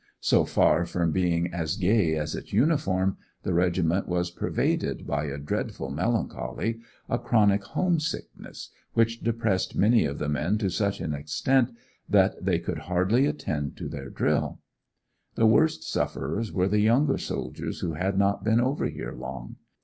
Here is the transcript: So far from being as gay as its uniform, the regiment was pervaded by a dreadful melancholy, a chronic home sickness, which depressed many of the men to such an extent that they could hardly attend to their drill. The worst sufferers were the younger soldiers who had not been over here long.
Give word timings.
So 0.21 0.45
far 0.45 0.83
from 0.87 1.11
being 1.11 1.53
as 1.53 1.77
gay 1.77 2.15
as 2.15 2.33
its 2.33 2.51
uniform, 2.51 3.17
the 3.43 3.53
regiment 3.53 4.07
was 4.07 4.31
pervaded 4.31 5.05
by 5.05 5.25
a 5.25 5.37
dreadful 5.37 5.91
melancholy, 5.91 6.79
a 7.07 7.19
chronic 7.19 7.63
home 7.63 7.99
sickness, 7.99 8.71
which 8.95 9.21
depressed 9.21 9.75
many 9.75 10.05
of 10.05 10.17
the 10.17 10.27
men 10.27 10.57
to 10.57 10.71
such 10.71 11.01
an 11.01 11.13
extent 11.13 11.69
that 12.09 12.43
they 12.43 12.57
could 12.57 12.79
hardly 12.89 13.27
attend 13.27 13.77
to 13.77 13.87
their 13.87 14.09
drill. 14.09 14.57
The 15.35 15.45
worst 15.45 15.83
sufferers 15.83 16.51
were 16.51 16.67
the 16.67 16.79
younger 16.79 17.19
soldiers 17.19 17.81
who 17.81 17.93
had 17.93 18.17
not 18.17 18.43
been 18.43 18.59
over 18.59 18.87
here 18.87 19.13
long. 19.13 19.57